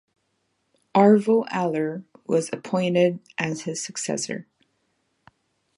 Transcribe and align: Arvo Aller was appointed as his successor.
Arvo 0.95 1.45
Aller 1.53 2.03
was 2.25 2.49
appointed 2.51 3.19
as 3.37 3.61
his 3.65 3.83
successor. 3.83 4.47